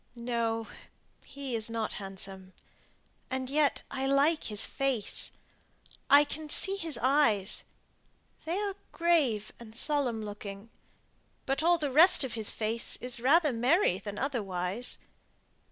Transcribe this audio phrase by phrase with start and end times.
[0.15, 0.65] "No;
[1.25, 2.53] he is not handsome.
[3.29, 5.29] And yet I like his face.
[6.09, 7.65] I can see his eyes.
[8.45, 10.71] They are grave and solemn looking;
[11.45, 14.97] but all the rest of his face is rather merry than otherwise.